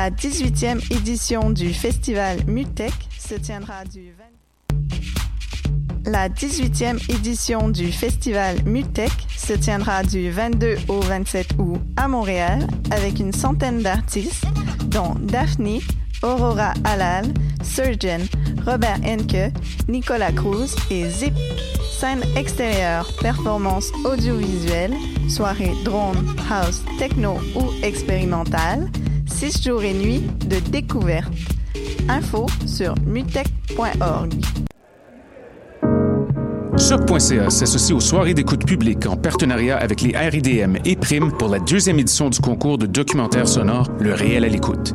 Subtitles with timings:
[0.00, 4.14] La 18e édition du festival Mutech se tiendra du
[6.06, 6.10] 20...
[6.10, 12.66] La 18e édition du festival Mutech se tiendra du 22 au 27 août à Montréal
[12.90, 14.46] avec une centaine d'artistes
[14.86, 15.80] dont Daphne,
[16.22, 17.26] Aurora Halal,
[17.62, 18.24] Surgeon,
[18.64, 19.52] Robert Henke,
[19.86, 21.34] Nicolas Cruz et Zip.
[21.98, 24.94] Scène extérieure, performance audiovisuelle,
[25.28, 28.90] soirée drone, house, techno ou expérimentale,
[29.40, 31.32] 6 jours et nuits de découverte.
[32.10, 34.34] Info sur mutech.org.
[36.76, 41.58] Choc.ca s'associe aux soirées d'écoute publique en partenariat avec les RIDM et Prime pour la
[41.58, 44.94] deuxième édition du concours de documentaire sonore Le réel à l'écoute.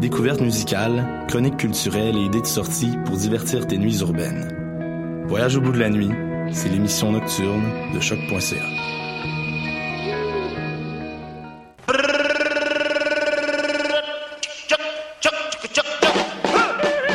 [0.00, 5.24] Découvertes musicales, chroniques culturelles et idées de sortie pour divertir tes nuits urbaines.
[5.26, 6.10] Voyage au bout de la nuit,
[6.52, 7.64] c'est l'émission nocturne
[7.94, 8.56] de choc.ca.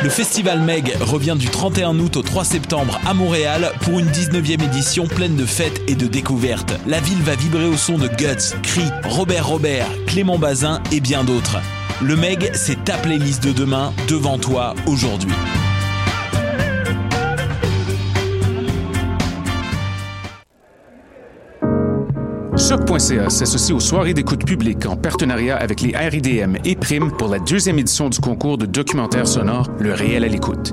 [0.02, 4.64] Le festival Meg revient du 31 août au 3 septembre à Montréal pour une 19e
[4.64, 6.72] édition pleine de fêtes et de découvertes.
[6.86, 11.22] La ville va vibrer au son de Guts, Cri, Robert Robert, Clément Bazin et bien
[11.22, 11.58] d'autres.
[12.02, 15.30] Le Meg, c'est ta playlist de demain devant toi aujourd'hui.
[22.56, 27.38] Choc.ca s'associe aux soirées d'écoute publique en partenariat avec les RIDM et Prime pour la
[27.38, 30.72] deuxième édition du concours de documentaire sonore Le réel à l'écoute.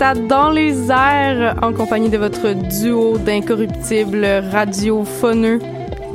[0.00, 5.58] Êtes à Dans les airs en compagnie de votre duo d'incorruptibles radiophoneux.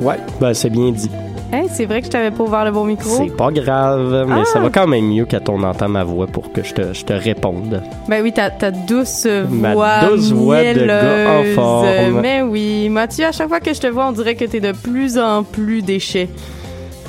[0.00, 1.10] Ouais, ben c'est bien dit.
[1.52, 3.08] Hey, c'est vrai que je t'avais pas ouvert le bon micro.
[3.08, 4.44] C'est pas grave, mais Ah!
[4.44, 7.04] ça va quand même mieux quand on entend ma voix pour que je te, je
[7.04, 7.82] te réponde.
[8.08, 12.20] Ben oui, ta, ta douce Ma voix douce voix de gars en forme.
[12.20, 14.72] Mais oui, Mathieu, à chaque fois que je te vois, on dirait que t'es de
[14.72, 16.28] plus en plus déchet.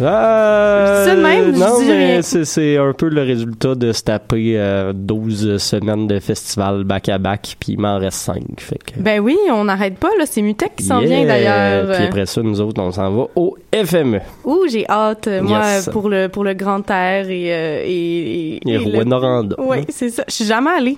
[0.01, 3.21] Euh, Je dis ça de même, je non, dis mais c'est, c'est un peu le
[3.21, 8.41] résultat de se taper euh, 12 semaines de festival back-à-back, puis il m'en reste 5.
[8.59, 10.25] Fait que, Ben oui, on n'arrête pas, là.
[10.25, 11.07] C'est Mutech qui s'en Yeah!
[11.09, 11.95] vient d'ailleurs.
[11.95, 13.55] Puis après ça, nous autres, on s'en va au.
[13.73, 14.19] FME.
[14.45, 15.89] Ouh, j'ai hâte, euh, moi, Yes.
[15.89, 19.55] pour le pour le grand air et euh, et, Et le- Rouen-Noranda.
[19.59, 20.23] Oui, c'est ça.
[20.27, 20.97] Je suis jamais allée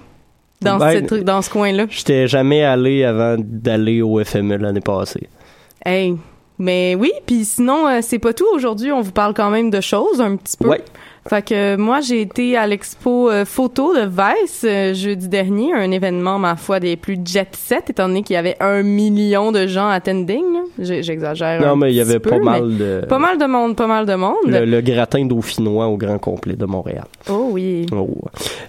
[0.61, 1.85] dans Ben, ce truc, dans ce coin-là.
[1.89, 5.27] J'étais jamais allé avant d'aller au FME l'année passée.
[5.85, 6.15] Hey,
[6.59, 8.47] mais oui, puis sinon euh, c'est pas tout.
[8.53, 10.69] Aujourd'hui, on vous parle quand même de choses un petit peu.
[10.69, 10.83] Ouais.
[11.27, 15.73] Fait que euh, moi, j'ai été à l'expo euh, photo de Vice euh, jeudi dernier,
[15.73, 19.67] un événement, ma foi, des plus jet-set, étant donné qu'il y avait un million de
[19.67, 20.43] gens attending.
[20.79, 21.61] J'exagère.
[21.61, 23.05] Non, un mais il y avait peu, pas mal de...
[23.07, 24.37] Pas mal de monde, pas mal de monde.
[24.47, 27.05] Le, le gratin dauphinois au grand complet de Montréal.
[27.29, 27.85] Oh oui.
[27.91, 28.09] Oh.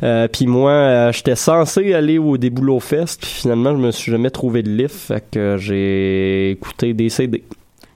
[0.02, 4.30] Euh, puis moi, j'étais censé aller au Déboulot Fest, puis finalement, je me suis jamais
[4.30, 7.42] trouvé de lift, fait que j'ai écouté des CD.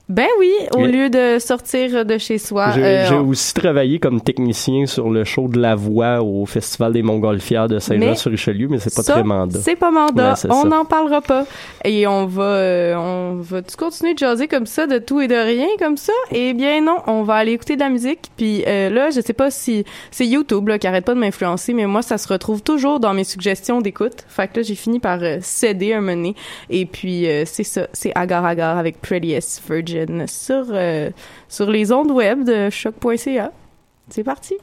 [0.07, 2.69] Ben oui, au Mais- lieu de sortir de chez soi.
[2.75, 6.93] J'ai euh, on- aussi travaillé comme technicien sur le show de la voix au Festival
[6.93, 9.59] des Montgolfières de Saint-Jean-sur-Richelieu, mais c'est pas Ça, très mandat.
[9.63, 10.33] C'est pas mandat.
[10.43, 11.45] Ouais, on n'en parlera pas.
[11.83, 15.27] Et on va, euh, on va tu continuer de jaser comme ça, de tout et
[15.27, 16.13] de rien comme ça?
[16.31, 18.29] Eh bien non, on va aller écouter de la musique.
[18.37, 21.73] Puis euh, là, je sais pas si c'est YouTube là, qui arrête pas de m'influencer,
[21.73, 24.23] mais moi, ça se retrouve toujours dans mes suggestions d'écoute.
[24.27, 26.33] Fait que là, j'ai fini par céder un moment.
[26.69, 29.94] Et puis c'est ça, c'est Agar Agar avec Prettiest Virgin
[30.27, 31.09] sur euh,
[31.49, 33.51] sur les ondes web de choc.ca.
[34.09, 34.55] C'est parti.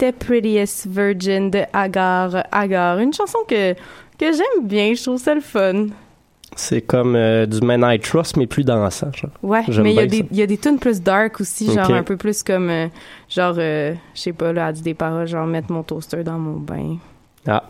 [0.00, 2.98] C'était Prettiest Virgin de Agar Agar.
[2.98, 5.88] Une chanson que, que j'aime bien, je trouve ça le fun.
[6.56, 9.12] C'est comme euh, du Man I Trust, mais plus dansant.
[9.12, 9.30] Genre.
[9.42, 11.72] Ouais, J'aime mais il y, a des- il y a des tunes plus dark aussi,
[11.72, 12.88] genre un peu plus comme, euh,
[13.28, 16.38] genre, euh, je sais pas, là, elle dit des paroles, genre mettre mon toaster dans
[16.38, 16.96] mon bain.
[17.46, 17.62] Ah,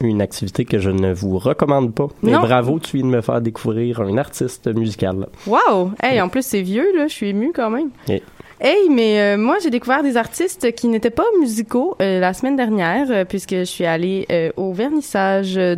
[0.00, 2.08] une activité que je ne vous recommande pas.
[2.22, 5.26] Mais bravo, tu viens de me faire découvrir un artiste musical.
[5.46, 5.92] Wow!
[6.02, 7.06] Hey, en plus, c'est vieux, là.
[7.08, 7.90] Je suis émue quand même.
[8.08, 8.22] Et-
[8.58, 12.56] Hey, mais euh, moi, j'ai découvert des artistes qui n'étaient pas musicaux euh, la semaine
[12.56, 14.26] dernière, euh, puisque je suis allée
[14.56, 15.76] au vernissage de...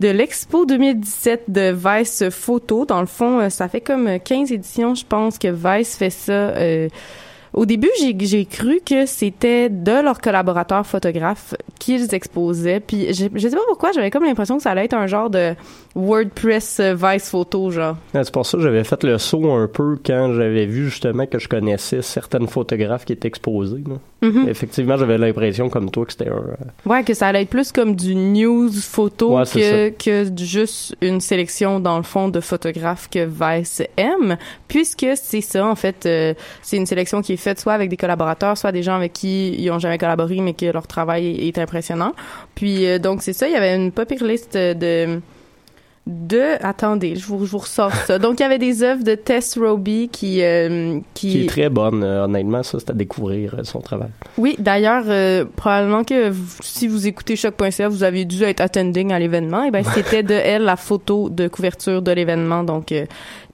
[0.00, 2.84] de l'expo 2017 de Vice Photo.
[2.84, 6.52] Dans le fond, ça fait comme 15 éditions, je pense, que Vice fait ça.
[7.56, 12.80] Au début, j'ai cru que c'était de leurs collaborateurs photographes qu'ils exposaient.
[12.80, 15.30] Puis je, je sais pas pourquoi, j'avais comme l'impression que ça allait être un genre
[15.30, 15.54] de
[15.94, 17.96] WordPress Vice Photo, genre.
[18.14, 21.26] Ah, C'est pour ça que j'avais fait le saut un peu quand j'avais vu justement
[21.26, 23.82] que je connaissais certaines photographes qui étaient exposées.
[23.88, 23.96] là.
[24.22, 24.48] Mhm.
[24.48, 26.32] Effectivement, j'avais l'impression comme toi que c'était un...
[26.36, 26.54] euh,
[26.86, 31.20] Ouais, que ça allait être plus comme du news photo Ouais, que, que juste une
[31.20, 34.36] sélection, dans le fond, de photographes que Vice aime,
[34.68, 38.58] puisque c'est ça, en fait, euh, c'est une sélection qui est soit avec des collaborateurs,
[38.58, 42.12] soit des gens avec qui ils ont jamais collaboré, mais que leur travail est, impressionnant.
[42.54, 45.20] Puis, euh, donc, c'est ça, il y avait une pas pire liste de...
[46.08, 48.20] De, attendez, je vous, je vous ressors ça.
[48.20, 52.04] Donc, il y avait des œuvres de Tess Roby qui, euh, qui est très bonne.
[52.04, 54.10] euh, honnêtement, ça, c'est à découvrir euh, son travail.
[54.38, 55.02] Oui, d'ailleurs,
[55.56, 59.64] probablement que vous- si vous écoutez choc.ca, vous avez dû être attending à l'événement.
[59.64, 62.62] Et ben, c'était de elle la photo de couverture de l'événement.
[62.62, 62.94] Donc,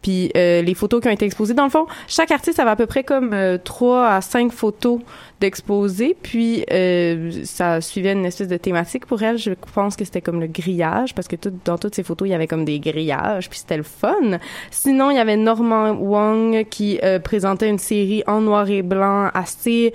[0.02, 2.76] puis euh, les photos qui ont été exposées, dans le fond, chaque artiste avait à
[2.76, 5.00] peu près comme euh, trois à cinq photos
[5.40, 6.16] d'exposées.
[6.22, 9.38] Puis euh, ça suivait une espèce de thématique pour elle.
[9.38, 12.32] Je pense que c'était comme le grillage parce que tout- dans toutes ces photos, il
[12.32, 13.48] y avait comme des grillages.
[13.48, 14.38] Puis c'était le fun.
[14.70, 19.30] Sinon, il y avait Norman Wong qui euh, présentait une série en noir et blanc
[19.34, 19.92] assez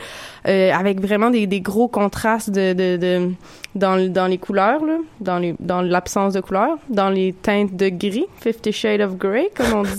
[0.47, 3.31] euh, avec vraiment des, des gros contrastes de, de, de
[3.75, 7.89] dans, dans les couleurs là, dans les dans l'absence de couleurs, dans les teintes de
[7.89, 9.96] gris, Fifty Shades of Grey comme on dit.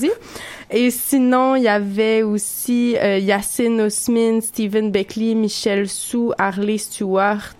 [0.71, 7.55] Et sinon, il y avait aussi euh, Yacine Osmin, Stephen Beckley, Michel Sou, Harley Stewart.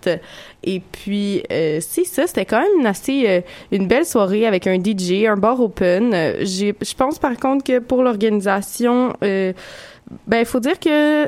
[0.63, 3.41] Et puis, euh, ça, c'était quand même une assez euh,
[3.71, 6.13] une belle soirée avec un DJ, un bar open.
[6.13, 9.53] Euh, Je pense par contre que pour l'organisation, ben
[10.39, 11.27] il faut dire que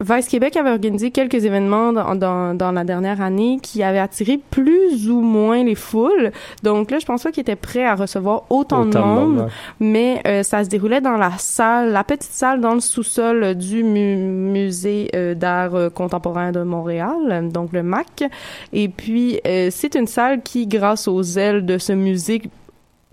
[0.00, 4.40] Vice Québec avait organisé quelques événements dans, dans, dans la dernière année qui avaient attiré
[4.50, 6.32] plus ou moins les foules.
[6.62, 10.42] Donc là, je pense pas qu'ils étaient prêts à recevoir autant, de monde, mais euh,
[10.42, 15.10] ça se déroulait dans la salle, la petite salle dans le sous-sol du mu- musée
[15.14, 18.24] euh, d'art euh, contemporain de Montréal, donc le MAC.
[18.72, 22.42] Et puis euh, c'est une salle qui, grâce aux ailes de ce musée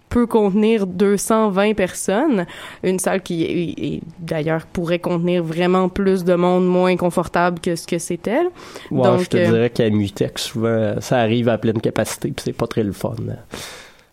[0.10, 2.46] peut contenir 220 personnes,
[2.84, 8.00] une salle qui d'ailleurs pourrait contenir vraiment plus de monde moins confortable que ce que
[8.00, 8.44] c'était.
[8.92, 12.44] Ouais, Donc, je te euh, dirais qu'à Mutex, souvent, ça arrive à pleine capacité, puis
[12.46, 13.16] c'est pas très le fun.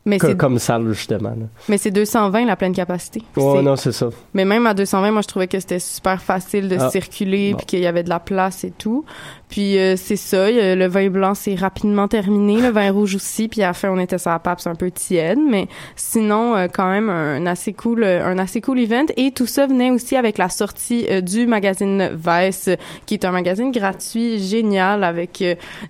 [0.07, 1.31] Mais co- c'est Comme salle, justement.
[1.31, 1.47] là.
[1.69, 3.23] mais c'est 220 la pleine capacité.
[3.35, 4.11] C'est- non, c'est ça.
[4.35, 6.91] Mais même à 220, moi, je trouvais que c'était super facile de Ah.
[6.91, 7.57] circuler, Bon.
[7.57, 9.05] puis qu'il y avait de la place et tout.
[9.49, 13.63] Puis euh, c'est ça, le vin blanc s'est rapidement terminé, le vin rouge aussi, puis
[13.63, 16.67] à la fin, on était sur la pape, c'est un peu tiède, mais sinon, euh,
[16.73, 19.07] quand même, un assez cool euh, un assez cool event.
[19.17, 22.69] Et tout ça venait aussi avec la sortie euh, du magazine Vice,
[23.07, 25.43] qui est un magazine gratuit, génial, avec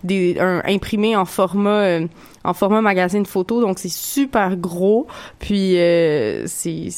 [0.05, 1.99] des un, imprimé en format...
[2.45, 5.07] en format magazine photo, donc c'est super gros.
[5.39, 6.89] Puis euh, c'est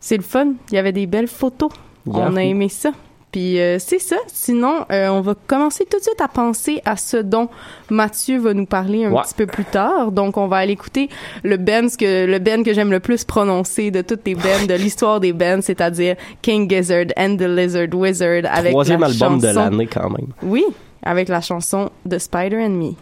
[0.00, 0.54] c'est le fun.
[0.70, 1.70] Il y avait des belles photos.
[2.06, 2.90] On a aimé ça.
[3.32, 4.14] Puis euh, c'est ça.
[4.28, 7.48] Sinon, euh, on va commencer tout de suite à penser à ce dont
[7.90, 9.22] Mathieu va nous parler un Ouais.
[9.22, 10.12] petit peu plus tard.
[10.12, 11.08] Donc on va aller écouter
[11.42, 14.74] le band que le band que j'aime le plus prononcer de toutes les bands de
[14.74, 19.46] l'histoire des bands, c'est-à-dire King Gizzard and the Lizard Wizard avec Troisième la album de
[19.48, 20.28] chanson- l'année, quand même.
[20.42, 20.64] Oui,
[21.02, 22.92] avec la chanson The Spider and Me.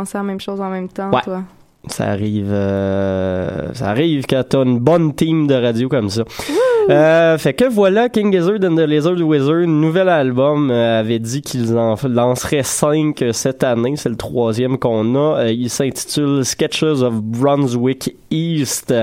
[0.00, 1.20] Pensé à la même chose en même temps, Ouais.
[1.22, 1.42] toi?
[1.88, 6.22] Ça arrive, euh, ça arrive quand t'as une bonne team de radio comme ça.
[6.88, 11.42] Euh, fait que voilà, King Gizzard and the Lizard Wizard, nouvel album, euh, avait dit
[11.42, 13.94] qu'ils en lanceraient cinq euh, cette année.
[13.96, 15.40] C'est le troisième qu'on a.
[15.40, 18.94] Euh, il s'intitule Sketches of Brunswick East.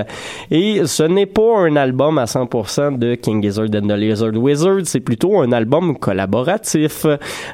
[0.50, 4.80] Et ce n'est pas un album à 100% de King Gizzard and the Lizard Wizard.
[4.84, 7.06] C'est plutôt un album collaboratif.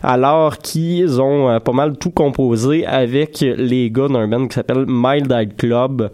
[0.02, 5.30] Alors qu'ils ont pas mal tout composé avec les gars d'un band qui s'appelle Mild
[5.30, 6.10] Eyed Club.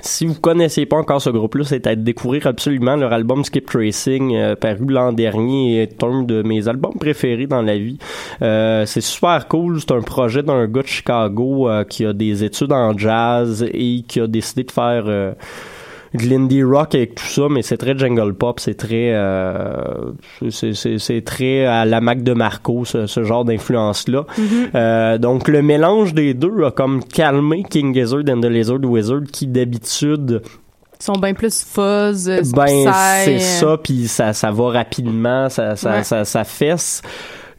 [0.00, 2.94] Si vous connaissez pas encore ce groupe-là, c'est à découvrir absolument.
[2.94, 7.62] Leur album Skip Tracing, euh, paru l'an dernier, est un de mes albums préférés dans
[7.62, 7.98] la vie.
[8.40, 9.80] Euh, c'est super cool.
[9.80, 14.04] C'est un projet d'un gars de Chicago euh, qui a des études en jazz et
[14.06, 15.32] qui a décidé de faire euh,
[16.14, 20.12] de l'indie rock avec tout ça, mais c'est très jungle pop, c'est très euh,
[20.50, 24.24] c'est- très à la Mac de Marco, ce, ce genre d'influence-là.
[24.74, 29.22] Euh, donc le mélange des deux a comme calmé King Gizzard and the Lizard Wizard
[29.32, 30.42] qui d'habitude
[31.00, 32.92] sont bien plus fuzz, ben
[33.24, 36.02] c'est ça puis ça ça va rapidement ça ça Ouais.
[36.02, 37.02] ça, ça fesse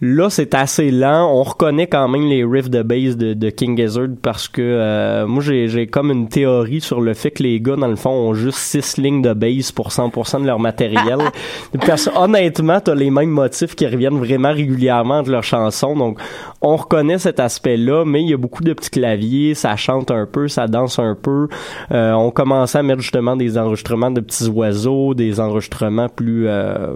[0.01, 1.29] Là, c'est assez lent.
[1.29, 5.27] On reconnaît quand même les riffs de bass de, de King Gizzard parce que euh,
[5.27, 8.33] moi, j'ai comme une théorie sur le fait que les gars, dans le fond, ont
[8.33, 11.19] juste six lignes de bass pour 100% de leur matériel.
[11.85, 15.95] parce que, honnêtement, t'as les mêmes motifs qui reviennent vraiment régulièrement de leurs chansons.
[15.95, 16.19] Donc,
[16.61, 20.25] on reconnaît cet aspect-là, mais il y a beaucoup de petits claviers, ça chante un
[20.25, 21.49] peu, ça danse un peu.
[21.91, 26.47] Euh, on commençait à mettre justement des enregistrements de petits oiseaux, des enregistrements plus...
[26.47, 26.95] euh,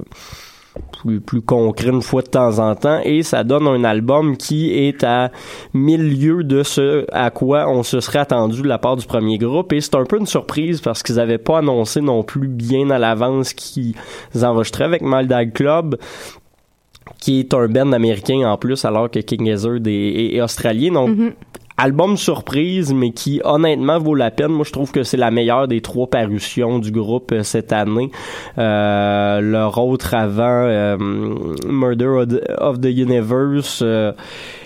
[0.92, 3.00] plus, plus concret une fois de temps en temps.
[3.04, 5.32] Et ça donne un album qui est à
[5.74, 9.74] milieu de ce à quoi on se serait attendu de la part du premier groupe.
[9.74, 13.00] Et c'est un peu une surprise parce qu'ils avaient pas annoncé non plus bien à
[13.00, 13.96] l'avance qu'ils
[14.42, 15.98] enregistraient avec Maldag Club
[17.20, 20.94] qui est un band américain en plus alors que King Gizzard est, australien.
[20.94, 21.34] Donc Mhm.
[21.78, 24.52] Album surprise, mais qui honnêtement vaut la peine.
[24.52, 28.12] Moi, je trouve que c'est la meilleure des trois parutions du groupe euh, cette année.
[28.58, 30.98] Euh, leur autre avant, euh,
[31.68, 32.26] Murder
[32.60, 34.12] of the, Universe, euh,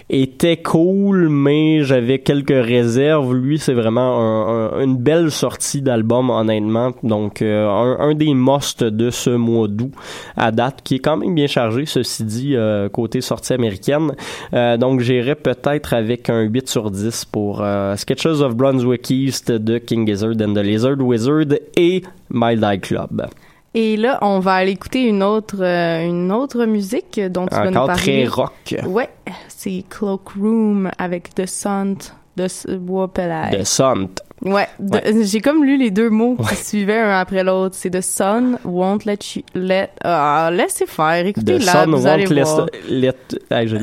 [0.09, 3.33] était cool, mais j'avais quelques réserves.
[3.35, 6.91] Lui, c'est vraiment un- un- une belle sortie d'album, honnêtement.
[7.03, 9.91] Donc, euh, un, un des musts de ce mois d'août
[10.37, 14.13] à date, qui est quand même bien chargé, ceci dit, euh, côté sortie américaine.
[14.53, 17.63] Euh, donc, j'irais peut-être avec un 8 sur 10 pour
[17.97, 23.27] Sketches of Brunswick East de King Gizzard and the Lizard Wizard et Mild Eye Club.
[23.73, 27.65] Et là, on va aller écouter une autre, euh, une autre musique dont tu vas
[27.65, 28.23] nous Encore parler.
[28.23, 28.75] très rock.
[28.87, 29.09] Ouais,
[29.47, 31.95] c'est Cloakroom avec The Sun
[32.37, 33.57] de S- Wapelai.
[33.59, 34.09] De Sunt.
[34.43, 37.75] Ouais, de- j'ai comme lu les deux mots qui suivaient un après l'autre.
[37.77, 39.89] C'est The Sun won't let you let.
[40.03, 41.25] Ah, laissez faire.
[41.25, 42.67] Écoutez The là, Sun vous allez won't let, voir.
[42.89, 43.15] let,
[43.51, 43.75] hey, je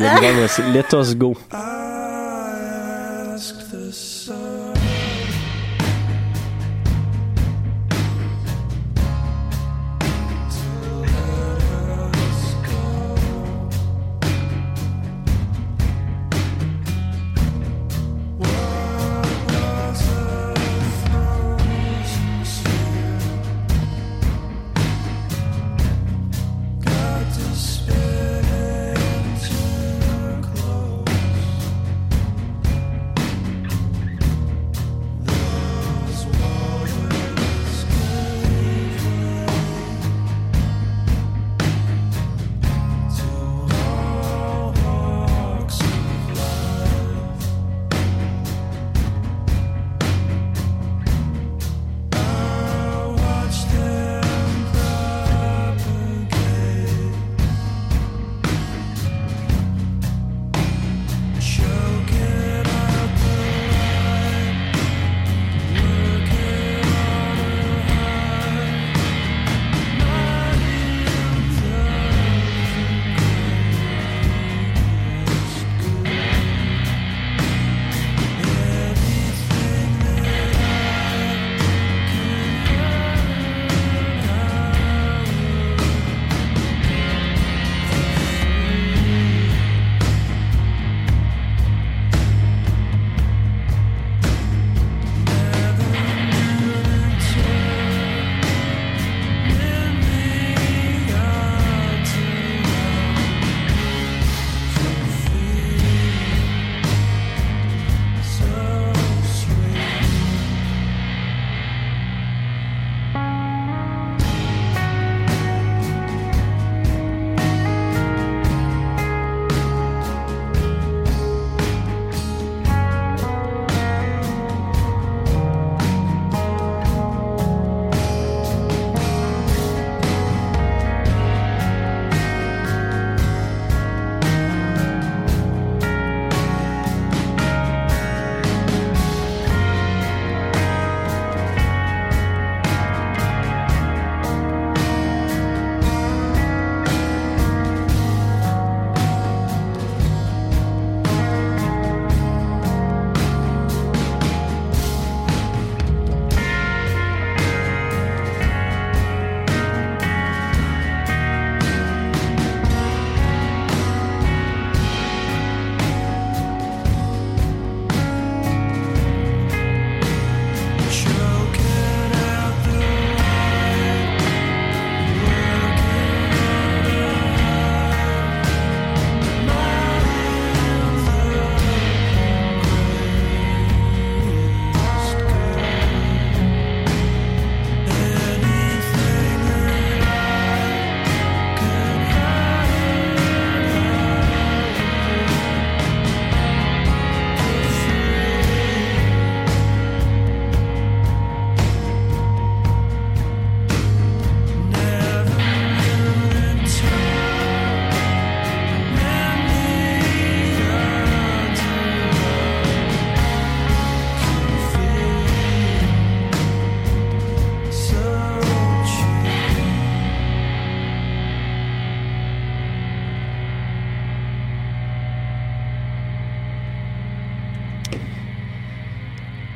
[0.73, 1.35] let us go.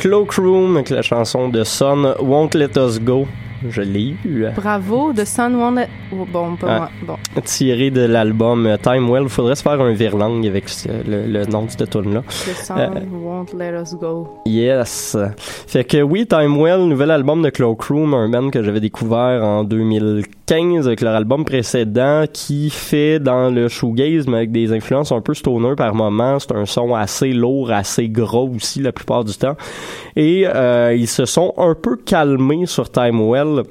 [0.09, 3.27] Cloakroom avec la chanson de Sun Won't Let Us Go.
[3.69, 4.47] Je l'ai eu.
[4.57, 5.89] Bravo, The Sun Won't Let...
[6.13, 6.79] oh, bon, pas Ah.
[6.79, 7.19] moi.
[7.35, 9.29] Bon, Tiré de l'album euh, Time Well.
[9.29, 12.55] Faudrait se faire un virlang avec ce- le, le nom de cette tune là The
[12.65, 12.89] Sun Euh.
[14.47, 15.17] Yes.
[15.67, 19.65] Fait que oui, Time Well, nouvel album de Cloakroom, un band que j'avais découvert en
[19.65, 25.21] 2015 avec leur album précédent qui fait dans le shoegaze mais avec des influences un
[25.21, 26.39] peu stoner par moment.
[26.39, 29.57] C'est un son assez lourd, assez gros aussi la plupart du temps.
[30.17, 33.63] Et euh, ils se sont un peu calmés sur Time Well.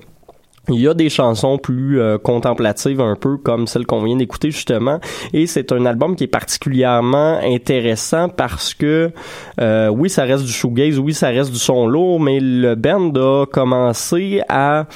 [0.70, 4.52] Il y a des chansons plus euh, contemplatives un peu comme celle qu'on vient d'écouter
[4.52, 5.00] justement.
[5.32, 9.12] Et c'est un album qui est particulièrement intéressant parce que
[9.62, 13.14] euh, oui ça reste du shoegaze, oui ça reste du son lourd mais le band
[13.16, 14.88] a commencé à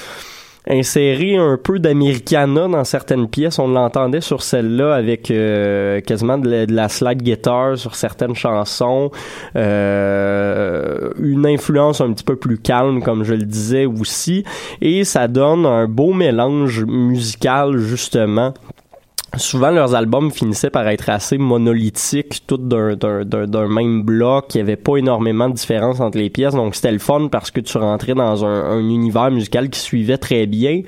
[0.69, 3.59] insérer un peu d'Americana dans certaines pièces.
[3.59, 8.35] On l'entendait sur celle-là avec euh, quasiment de la, de la slide guitar sur certaines
[8.35, 9.11] chansons.
[9.55, 14.43] Euh, une influence un petit peu plus calme, comme je le disais aussi.
[14.81, 18.53] Et ça donne un beau mélange musical, justement.
[19.37, 24.53] Souvent, leurs albums finissaient par être assez monolithiques, tous d'un, même bloc.
[24.53, 26.53] Il n'y avait pas énormément de différence entre les pièces.
[26.53, 30.17] Donc, c'était le fun parce que tu rentrais dans un, un univers musical qui suivait
[30.17, 30.81] très bien.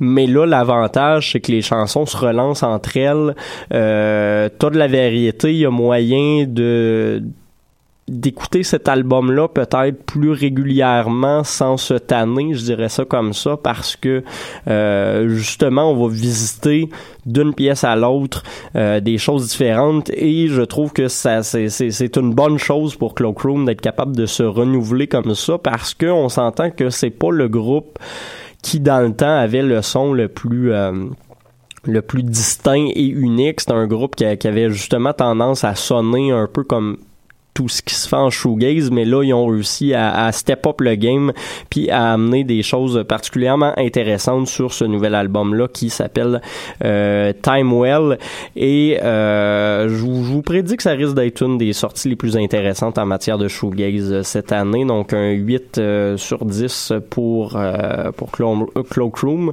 [0.00, 3.34] Mais là, l'avantage, c'est que les chansons se relancent entre elles.
[3.72, 5.52] Euh, t'as de la variété.
[5.52, 7.22] Il y a moyen de
[8.08, 13.96] d'écouter cet album-là peut-être plus régulièrement sans se tanner, je dirais ça comme ça, parce
[13.96, 14.22] que
[14.68, 16.88] euh, justement, on va visiter
[17.26, 18.44] d'une pièce à l'autre
[18.76, 23.64] euh, des choses différentes et je trouve que ça c'est une bonne chose pour Cloakroom
[23.64, 27.48] d'être capable de se renouveler comme ça parce que on s'entend que c'est pas le
[27.48, 27.98] groupe
[28.62, 30.92] qui dans le temps avait le son le plus euh,
[31.82, 33.60] le plus distinct et unique.
[33.60, 36.98] C'est un groupe qui avait justement tendance à sonner un peu comme
[37.56, 40.66] tout ce qui se fait en shoegaze, mais là, ils ont réussi à, à step
[40.66, 41.32] up le game
[41.70, 46.42] puis à amener des choses particulièrement intéressantes sur ce nouvel album-là qui s'appelle
[46.84, 48.18] euh, Time Well.
[48.56, 52.98] Et euh, je, vous, prédis que ça risque d'être une des sorties les plus intéressantes
[52.98, 54.84] en matière de shoegaze euh, cette année.
[54.84, 59.52] Donc, un 8 euh, sur 10 pour, euh, pour Clo- Cloakroom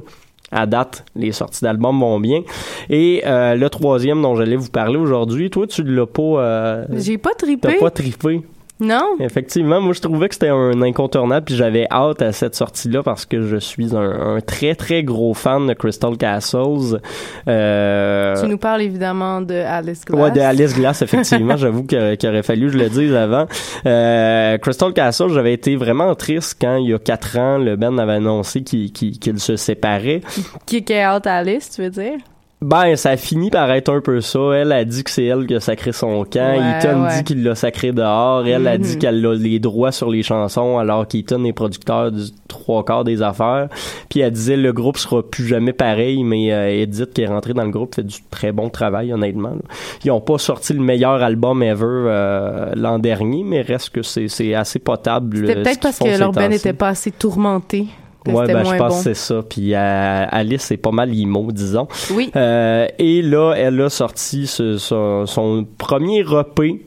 [0.54, 2.42] à date, les sorties d'albums vont bien.
[2.88, 6.22] Et euh, le troisième dont j'allais vous parler aujourd'hui, toi, tu l'as pas...
[6.22, 7.74] euh, J'ai pas T'as trippé.
[7.78, 8.40] pas trippé.
[8.80, 9.16] Non?
[9.20, 13.24] Effectivement, moi je trouvais que c'était un incontournable puis j'avais hâte à cette sortie-là parce
[13.24, 17.00] que je suis un, un très très gros fan de Crystal Castles.
[17.46, 20.20] Euh, Tu nous parles évidemment de Alice Glass.
[20.20, 21.56] Ouais, de Alice Glass, effectivement.
[21.64, 23.46] J'avoue qu'il aurait fallu que je le dise avant.
[23.86, 27.96] Euh, Crystal Castle, j'avais été vraiment triste quand, il y a quatre ans, le band
[27.98, 30.20] avait annoncé qu'il se séparait.
[30.66, 32.18] Kick out Alice, tu veux dire?
[32.66, 34.38] Ben, ça a fini par être un peu ça.
[34.54, 36.56] Elle a dit que c'est elle qui a sacré son camp.
[36.56, 37.16] Ouais, Eaton ouais.
[37.18, 38.46] dit qu'il l'a sacré dehors.
[38.46, 38.82] Elle a Mhm.
[38.82, 43.04] dit qu'elle a les droits sur les chansons alors qu'Eaton est producteur du trois quarts
[43.04, 43.68] des affaires.
[44.08, 47.52] Puis elle disait le groupe sera plus jamais pareil, mais euh, Edith qui est rentrée
[47.52, 49.50] dans le groupe fait du très bon travail, honnêtement.
[49.50, 49.62] là.
[50.02, 54.54] Ils ont pas sorti le meilleur album ever euh, l'an dernier, mais reste que c'est
[54.54, 55.36] assez potable.
[55.36, 57.88] C'était euh, peut-être parce que leur n'était pas assez tourmenté.
[58.26, 58.96] Ouais, ben, je pense bon.
[58.98, 59.42] que c'est ça.
[59.48, 61.86] Puis euh, Alice, c'est pas mal emo, disons.
[62.12, 62.30] Oui.
[62.36, 66.84] Euh, et là, elle a sorti ce- son, son premier EP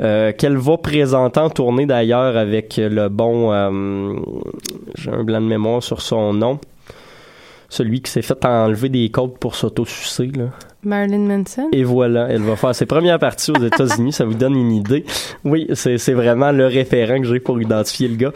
[0.00, 3.52] euh, qu'elle va présenter en tournée d'ailleurs avec le bon...
[3.52, 4.14] euh,
[4.96, 6.58] J'ai un blanc de mémoire sur son nom.
[7.70, 10.44] Celui qui s'est fait enlever des côtes pour s'auto-sucer, là.
[10.84, 11.68] Marilyn Manson.
[11.72, 15.04] Et voilà, elle va faire ses premières parties aux États-Unis, ça vous donne une idée.
[15.44, 18.32] Oui, c'est vraiment le référent que j'ai pour identifier le gars.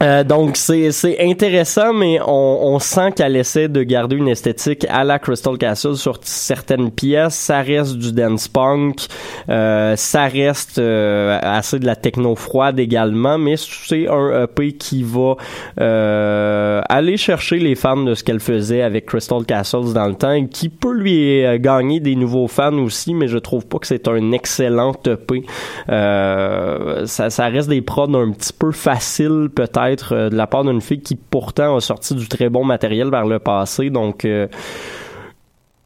[0.00, 5.02] Euh, donc c'est intéressant, mais on, on sent qu'elle essaie de garder une esthétique à
[5.02, 7.34] la Crystal Castle sur certaines pièces.
[7.34, 9.06] Ça reste du dance punk,
[9.48, 15.02] euh, ça reste euh, assez de la techno froide également, mais c'est un EP qui
[15.02, 15.34] va
[15.80, 20.32] euh, aller chercher les fans de ce qu'elle faisait avec Crystal Castles dans le temps,
[20.32, 23.86] et qui peut lui euh, gagner des nouveaux fans aussi, mais je trouve pas que
[23.86, 25.42] c'est un excellent EP.
[25.88, 30.64] Euh, ça, ça reste des prods un petit peu faciles peut-être euh, de la part
[30.64, 34.46] d'une fille qui pourtant a sorti du très bon matériel vers le passé, donc euh,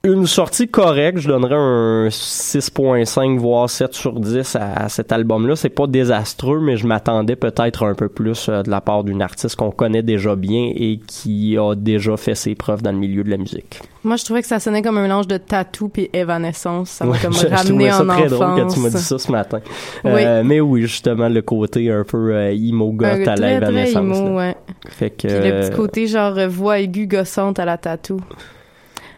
[0.05, 5.55] une sortie correcte, je donnerais un 6.5 voire 7 sur 10 à, cet album-là.
[5.55, 9.23] C'est pas désastreux, mais je m'attendais peut-être un peu plus euh, de la part d'une
[9.23, 13.23] artiste qu'on connaît déjà bien et qui a déjà fait ses preuves dans le milieu
[13.23, 13.81] de la musique.
[14.05, 16.91] Moi, je trouvais que ça sonnait comme un mélange de tatou puis Evanescence.
[16.91, 18.31] Ça m'a Ouais, comme je, je ramené ça en très enfance.
[18.31, 19.61] drôle quand tu m'as dit ça ce matin.
[20.03, 20.11] Oui.
[20.25, 24.03] Euh, mais oui, justement, le côté un peu euh, emo goth à très, très là.
[24.03, 24.57] ouais.
[24.88, 28.21] Fait que, Puis le petit euh, côté genre voix aiguë gossante à la tatou.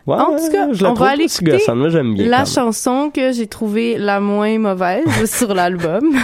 [0.06, 1.58] Ouais, En tout cas, je on va aller écouter.
[1.74, 2.28] Moi, j'aime bien.
[2.28, 6.16] La chanson que j'ai trouvée la moins mauvaise sur l'album.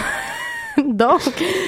[0.85, 1.21] Donc,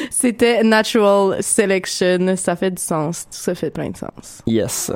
[0.09, 2.35] c'était Natural Selection.
[2.37, 3.25] Ça fait du sens.
[3.25, 4.41] Tout ça fait plein de sens.
[4.47, 4.91] Yes.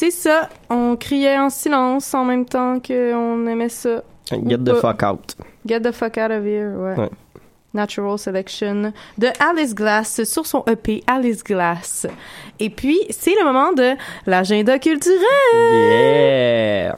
[0.00, 0.48] C'est ça.
[0.70, 4.02] On criait en silence en même temps qu'on aimait ça.
[4.30, 5.36] Get the fuck out.
[5.66, 6.98] Get the fuck out of here, ouais.
[6.98, 7.10] Ouais.
[7.74, 12.06] Natural Selection de Alice Glass sur son EP Alice Glass.
[12.58, 13.92] Et puis, c'est le moment de
[14.26, 15.20] l'agenda culturel.
[15.52, 16.96] Yeah!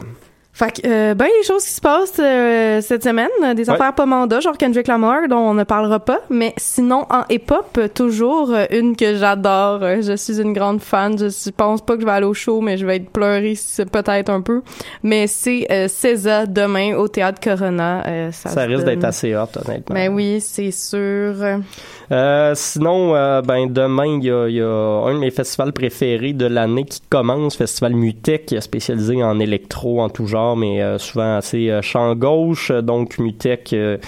[0.54, 3.74] Fait que, euh, ben, les choses qui se passent euh, cette semaine, euh, des Ouais.
[3.74, 7.80] affaires pas mandat, genre Kendrick Lamar, dont on ne parlera pas, mais sinon, en hip-hop,
[7.94, 9.82] toujours euh, une que j'adore.
[9.82, 11.16] Euh, Je suis une grande fan.
[11.18, 13.54] Je pense pas que je vais aller au show, mais je vais être pleurée
[13.90, 14.60] peut-être un peu.
[15.02, 18.02] Mais c'est euh, César demain au Théâtre Corona.
[18.06, 18.94] Euh, ça Ça risque donne.
[18.94, 19.94] d'être assez hot, honnêtement.
[19.94, 21.34] Ben oui, c'est sûr.
[22.10, 25.72] Euh, sinon, euh, ben demain, il y a, il y a un de mes festivals
[25.72, 30.98] préférés de l'année qui commence, Festival Mutec, spécialisé en électro en tout genre, mais euh,
[30.98, 32.70] souvent assez euh, champ gauche.
[32.70, 33.98] Donc Mutec euh,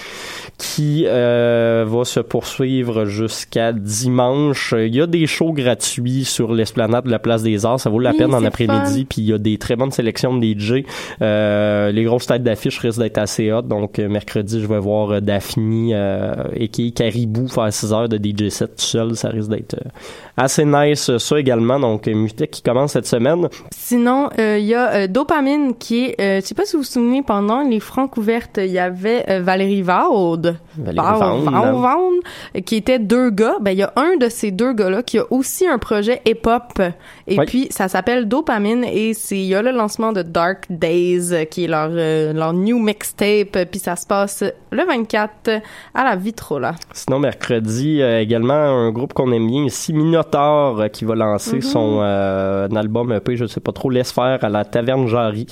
[0.57, 4.73] qui euh, va se poursuivre jusqu'à dimanche.
[4.77, 7.79] Il y a des shows gratuits sur l'esplanade de la Place des Arts.
[7.79, 9.05] Ça vaut la Oui, peine en après-midi.
[9.05, 10.83] Puis il y a des très bonnes sélections de DJ.
[11.21, 13.63] Euh, les grosses têtes d'affiche risquent d'être assez hot.
[13.63, 18.49] Donc mercredi, je vais voir Daphne euh, et qui Caribou faire 6 heures de DJ
[18.49, 19.15] set tout seul.
[19.15, 19.89] Ça risque d'être euh,
[20.37, 21.79] assez nice euh, ça également.
[21.79, 23.47] Donc euh, Mutec qui commence cette semaine.
[23.75, 27.61] Sinon, il y a Dopamine qui est, je sais pas si vous vous souvenez, pendant
[27.61, 30.37] les francs ouvertes, il y avait Valérie Vaud,
[30.77, 33.55] Valérie Vaud, Vaud, Vaud, Vaud, qui était deux gars.
[33.61, 36.81] Ben, il y a un de ces deux gars-là qui a aussi un projet hip-hop.
[37.27, 37.45] Et Oui.
[37.45, 41.65] puis, ça s'appelle Dopamine et c'est, il y a le lancement de Dark Days, qui
[41.65, 43.57] est leur, euh, leur new mixtape.
[43.69, 45.61] Puis ça se passe le 24
[45.93, 46.75] à la Vitrola.
[46.93, 51.61] Sinon, mercredi, euh, également, un groupe qu'on aime bien ici, Minotaur, euh, qui va lancer
[51.61, 55.47] son euh, un album EP, je sais pas trop, Laisse faire à la Taverne Jarry.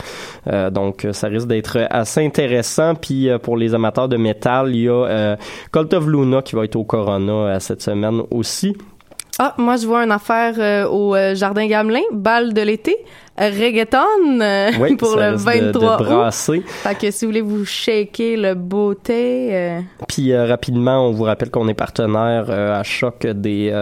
[0.72, 2.96] Donc, ça risque d'être assez intéressant.
[2.96, 5.38] Puis, pour les amateurs de métal, il y a
[5.72, 8.76] Cult of Luna qui va être au Corona cette semaine aussi.
[9.40, 12.96] Ah, moi, je vois une affaire euh, au Jardin Gamelin, balle de l'été,
[13.38, 16.06] reggaeton euh, Oui, pour le risque de- 23 de, août.
[16.08, 16.64] brasser.
[16.66, 21.24] Fait que si vous voulez vous shaker le beauté, euh, Puis euh, rapidement, on vous
[21.24, 23.74] rappelle qu'on est partenaire euh, à choc des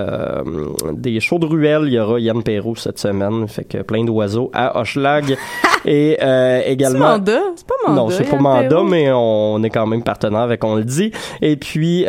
[0.94, 1.84] des shows de ruelle.
[1.88, 5.36] Il y aura Yann Perrault cette semaine, fait que plein d'oiseaux à Hochelag
[5.86, 7.10] et euh, c'est également.
[7.10, 8.02] mandat, c'est pas mandat.
[8.02, 8.84] Non, c'est pas mandat, Perrault.
[8.86, 11.12] mais on est quand même partenaire avec on le dit.
[11.42, 12.06] Et puis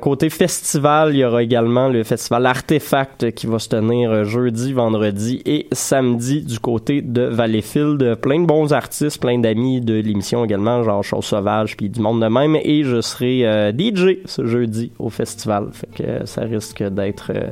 [0.00, 5.42] côté festival, il y aura également le festival Artefact qui va se tenir jeudi, vendredi
[5.44, 8.16] et samedi du côté de Valleyfield.
[8.16, 12.20] Plein de bons artistes, plein d'amis de l'émission également, genre Chose Sauvage, puis du monde
[12.22, 12.56] de même.
[12.56, 15.68] Et je serai euh, DJ ce jeudi au festival.
[15.72, 17.50] Fait que ça risque d'être euh,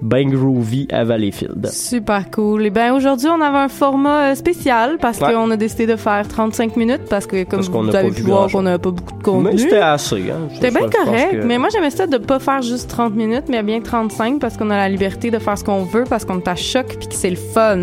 [0.00, 1.66] ben groovy à Valleyfield.
[1.70, 2.66] Super cool.
[2.66, 5.32] Et ben aujourd'hui, on avait un format euh, spécial parce Ouais.
[5.32, 8.48] qu'on a décidé de faire 35 minutes parce que comme Parce vous avez pu voir
[8.50, 9.50] qu'on n'avait pas beaucoup de contenu.
[9.52, 10.48] Mais c'était assez, hein.
[10.54, 13.62] C'était bien correct, que- mais moi j'aimais ça de pas faire juste 30 minutes, mais
[13.62, 16.48] bien 35 parce qu'on a la liberté de faire ce qu'on veut parce qu'on est
[16.48, 17.78] à choc puis que c'est le fun.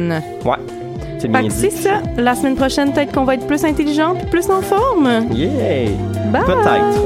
[0.46, 0.56] Ouais.
[1.20, 2.02] C'est bien c'est ça.
[2.18, 5.10] La semaine prochaine, peut-être qu'on va être plus intelligent puis plus en forme.
[5.34, 5.90] Yeah!
[6.32, 6.44] Bye!
[6.46, 7.02] Peut-être.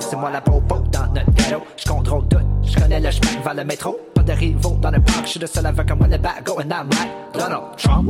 [0.00, 1.62] C'est moi la popo dans notre ghetto.
[1.76, 3.98] Je contrôle tout, je connais le chemin vers le métro.
[4.14, 6.68] Pas de rivaux dans le parc, je suis le seul avec un money bag going
[6.70, 7.27] I'm like Donald
[7.76, 8.08] Trump?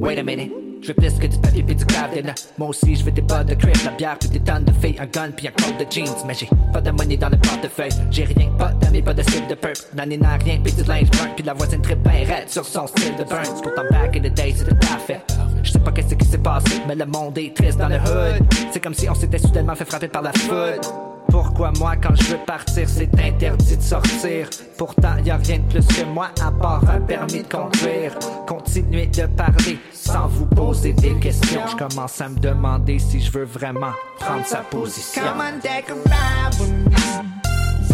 [0.00, 0.52] Wait a minute.
[0.82, 2.34] Je veux plus que du papier pis du gravel.
[2.58, 4.96] Moi aussi, je veux des bottes de crib, la bière puis des tonnes de filles,
[5.00, 6.14] un gun puis un code de jeans.
[6.26, 7.90] Mais j'ai pas de money dans le portefeuille.
[8.10, 9.78] J'ai rien, pas d'amis, pas de style de purp.
[9.96, 11.28] L'année n'a rien puis du linge brun.
[11.34, 13.60] Puis la voisine très bien sur son style de burns.
[13.62, 15.20] Pourtant, back in the day, c'était parfait.
[15.62, 18.46] Je sais pas qu'est-ce qui s'est passé, mais le monde est triste dans le hood.
[18.70, 21.15] C'est comme si on s'était soudainement fait frapper par la foudre.
[21.36, 24.48] Pourquoi moi, quand je veux partir, c'est interdit de sortir?
[24.78, 28.18] Pourtant, y a rien de plus que moi à part un permis de conduire.
[28.46, 31.60] Continuez de parler sans vous poser des questions.
[31.70, 35.20] Je commence à me demander si je veux vraiment prendre sa position.
[35.22, 36.96] Come on, take a ride with me.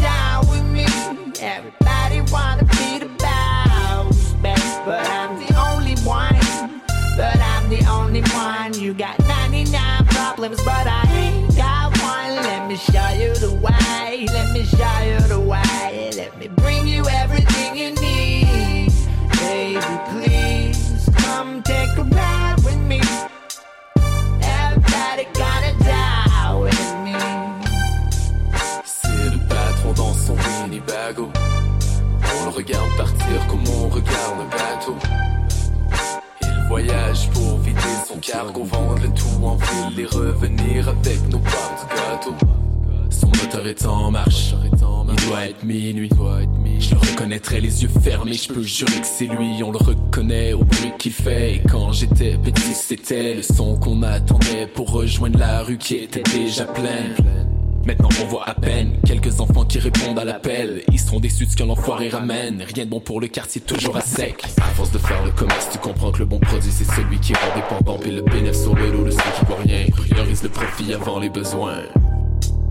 [0.01, 0.87] Shout with me.
[1.43, 4.55] Everybody wanna be the boss, babe.
[4.87, 6.39] But I'm the only one.
[7.17, 8.73] But I'm the only one.
[8.81, 9.22] You got
[38.21, 42.35] cargo, vendre le tout en ville et revenir avec nos parts gâteau.
[43.11, 46.09] Son moteur est en marche, il doit être minuit.
[46.79, 49.63] Je le reconnaîtrais les yeux fermés, je peux jurer que c'est lui.
[49.63, 51.57] On le reconnaît au bruit qu'il fait.
[51.57, 56.23] Et quand j'étais petit, c'était le son qu'on attendait pour rejoindre la rue qui était
[56.23, 57.15] déjà pleine.
[57.87, 60.83] Maintenant on voit à peine quelques enfants qui répondent à l'appel.
[60.93, 62.63] Ils seront déçus de ce que l'enfoiré ramène.
[62.75, 64.45] Rien de bon pour le quartier toujours à sec.
[64.59, 67.35] À force de faire le commerce tu comprends que le bon produit c'est celui qui
[67.35, 67.99] rend dépendant.
[67.99, 69.87] Puis le bénéfice sur le dos de ceux qui voient rien.
[69.91, 71.83] Priorise le profit avant les besoins.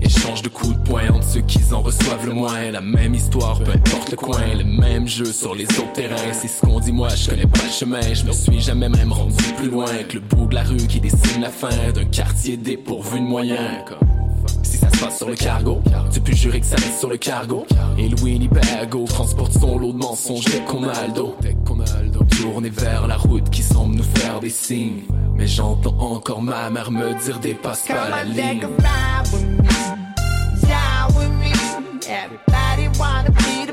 [0.01, 2.71] Échange de coups de poing entre ceux qui en reçoivent le moins.
[2.71, 4.39] La même histoire, peu importe le coin.
[4.55, 6.91] Le même jeu sur les autres terrains C'est ce qu'on dit.
[6.91, 8.13] Moi, je connais pas le chemin.
[8.13, 10.99] Je me suis jamais même rendu plus loin Que le bout de la rue qui
[10.99, 13.83] dessine la fin D'un quartier dépourvu de moyens
[14.71, 17.17] si ça se passe sur le cargo, tu peux jurer que ça reste sur le
[17.17, 17.65] cargo.
[17.97, 21.35] Et le Winnebago transporte son lot de mensonges dès qu'on a le dos.
[22.41, 25.03] Tourner vers la route qui semble nous faire des signes.
[25.35, 28.65] Mais j'entends encore ma mère me dire dépasse pas la ligne.
[32.13, 33.70] Everybody wanna be